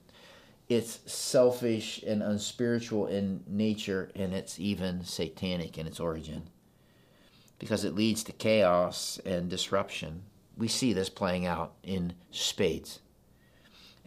[0.71, 6.45] It's selfish and unspiritual in nature, and it's even satanic in its origin
[7.61, 10.23] because it leads to chaos and disruption.
[10.57, 13.01] We see this playing out in spades.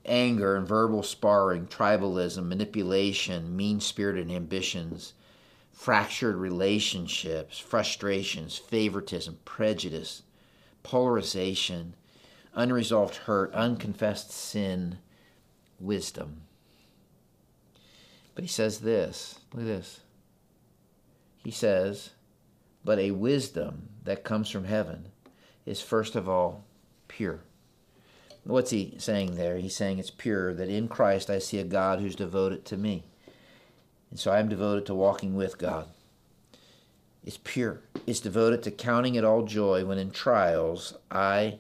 [0.06, 5.14] Anger and verbal sparring, tribalism, manipulation, mean spirited ambitions,
[5.72, 10.24] fractured relationships, frustrations, favoritism, prejudice,
[10.82, 11.96] polarization,
[12.56, 14.98] unresolved hurt, unconfessed sin,
[15.80, 16.42] wisdom.
[18.34, 20.00] But he says this look at this.
[21.44, 22.12] He says,
[22.84, 25.08] But a wisdom that comes from heaven
[25.66, 26.64] is first of all
[27.08, 27.42] pure.
[28.44, 29.58] What's he saying there?
[29.58, 33.04] He's saying it's pure, that in Christ I see a God who's devoted to me.
[34.10, 35.88] And so I am devoted to walking with God.
[37.24, 37.82] It's pure.
[38.06, 41.60] It's devoted to counting it all joy when in trials I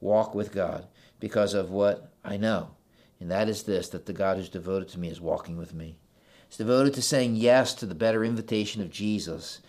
[0.00, 0.88] walk with God
[1.20, 2.70] because of what I know.
[3.20, 5.96] And that is this that the God who's devoted to me is walking with me.
[6.48, 9.60] It's devoted to saying yes to the better invitation of Jesus.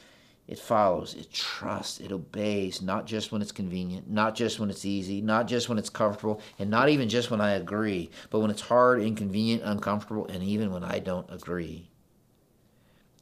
[0.48, 4.86] It follows, it trusts, it obeys, not just when it's convenient, not just when it's
[4.86, 8.52] easy, not just when it's comfortable, and not even just when I agree, but when
[8.52, 11.90] it's hard, inconvenient, uncomfortable, and even when I don't agree.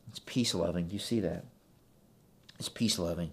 [0.10, 0.90] It's peace loving.
[0.90, 1.46] Do you see that?
[2.60, 3.32] It's peace loving.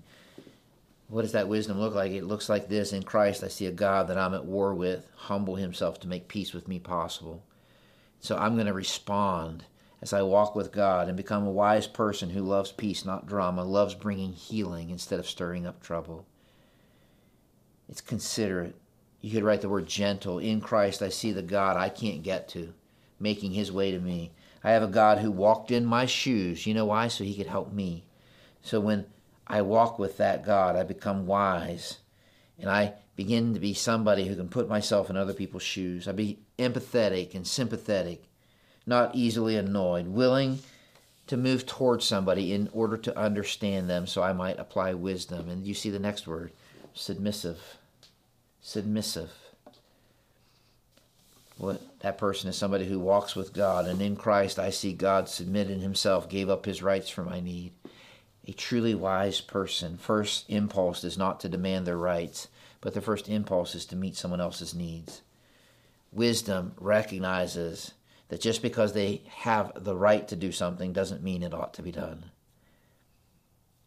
[1.08, 2.12] What does that wisdom look like?
[2.12, 5.08] It looks like this In Christ, I see a God that I'm at war with,
[5.16, 7.42] humble himself to make peace with me possible.
[8.20, 9.64] So I'm going to respond
[10.02, 13.64] as I walk with God and become a wise person who loves peace, not drama,
[13.64, 16.26] loves bringing healing instead of stirring up trouble.
[17.88, 18.76] It's considerate.
[19.20, 20.38] You could write the word gentle.
[20.38, 22.72] In Christ, I see the God I can't get to,
[23.18, 24.32] making his way to me.
[24.64, 26.66] I have a God who walked in my shoes.
[26.66, 27.08] You know why?
[27.08, 28.04] So he could help me.
[28.62, 29.06] So when
[29.46, 31.98] I walk with that God, I become wise
[32.58, 36.06] and I begin to be somebody who can put myself in other people's shoes.
[36.06, 38.29] I be empathetic and sympathetic,
[38.86, 40.60] not easily annoyed, willing
[41.26, 45.48] to move towards somebody in order to understand them so I might apply wisdom.
[45.48, 46.52] And you see the next word
[46.92, 47.60] submissive.
[48.62, 49.30] Submissive
[51.60, 55.28] what that person is somebody who walks with God, and in Christ I see God
[55.28, 57.72] submitted himself, gave up his rights for my need.
[58.48, 62.48] A truly wise person, first impulse is not to demand their rights,
[62.80, 65.20] but the first impulse is to meet someone else's needs.
[66.12, 67.92] Wisdom recognizes
[68.30, 71.82] that just because they have the right to do something doesn't mean it ought to
[71.82, 72.26] be done.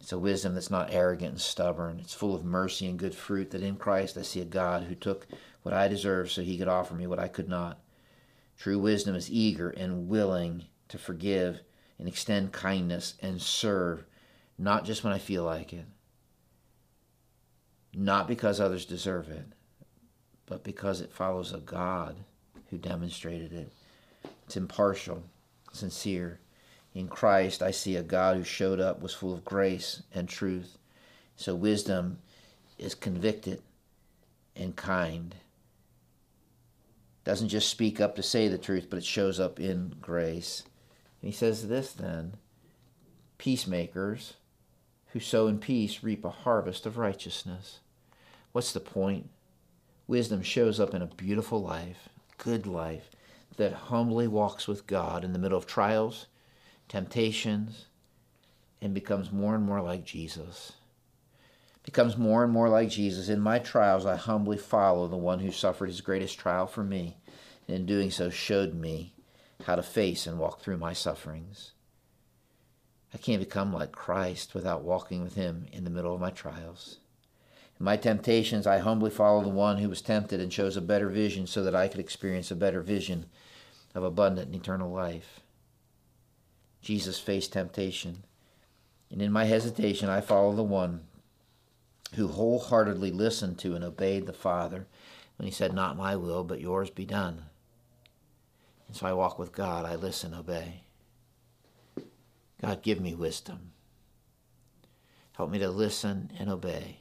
[0.01, 1.97] It's a wisdom that's not arrogant and stubborn.
[2.01, 4.95] It's full of mercy and good fruit, that in Christ I see a God who
[4.95, 5.27] took
[5.61, 7.79] what I deserved so he could offer me what I could not.
[8.57, 11.61] True wisdom is eager and willing to forgive
[11.97, 14.03] and extend kindness and serve,
[14.57, 15.85] not just when I feel like it,
[17.93, 19.45] not because others deserve it,
[20.45, 22.17] but because it follows a God
[22.69, 23.71] who demonstrated it.
[24.45, 25.23] It's impartial,
[25.71, 26.39] sincere.
[26.93, 30.77] In Christ, I see a God who showed up, was full of grace and truth.
[31.35, 32.19] So wisdom
[32.77, 33.61] is convicted
[34.55, 35.35] and kind
[37.23, 40.63] doesn't just speak up to say the truth, but it shows up in grace.
[41.21, 42.33] And he says this then
[43.37, 44.33] peacemakers
[45.07, 47.79] who sow in peace reap a harvest of righteousness.
[48.51, 49.29] What's the point?
[50.07, 53.09] Wisdom shows up in a beautiful life, good life,
[53.57, 56.27] that humbly walks with God in the middle of trials,
[56.87, 57.85] temptations,
[58.81, 60.73] and becomes more and more like Jesus
[61.83, 63.29] becomes more and more like Jesus.
[63.29, 67.17] In my trials, I humbly follow the one who suffered his greatest trial for me,
[67.67, 69.13] and in doing so showed me
[69.65, 71.73] how to face and walk through my sufferings.
[73.13, 76.99] I can't become like Christ without walking with him in the middle of my trials.
[77.79, 81.09] In my temptations, I humbly follow the one who was tempted and chose a better
[81.09, 83.25] vision so that I could experience a better vision
[83.95, 85.39] of abundant and eternal life.
[86.81, 88.23] Jesus faced temptation.
[89.09, 91.01] And in my hesitation, I follow the one
[92.15, 94.87] who wholeheartedly listened to and obeyed the Father
[95.37, 97.43] when he said, Not my will, but yours be done.
[98.87, 99.85] And so I walk with God.
[99.85, 100.83] I listen, obey.
[102.61, 103.71] God, give me wisdom.
[105.33, 106.99] Help me to listen and obey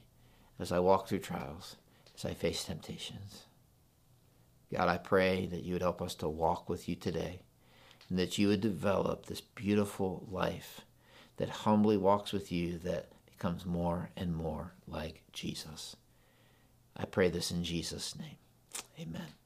[0.59, 1.77] as I walk through trials,
[2.17, 3.43] as I face temptations.
[4.73, 7.41] God, I pray that you would help us to walk with you today
[8.09, 10.81] and that you would develop this beautiful life
[11.37, 15.97] that humbly walks with you, that becomes more and more like Jesus.
[16.97, 18.37] I pray this in Jesus' name.
[18.99, 19.42] Amen.